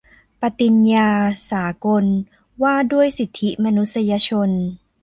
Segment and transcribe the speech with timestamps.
[0.41, 1.09] ปฏิญญา
[1.51, 2.05] สากล
[2.63, 4.49] ว่าด้วยสิทธิมนุษยชน